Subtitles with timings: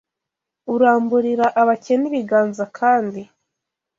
[0.73, 3.21] uramburira abakene ibiganza kandi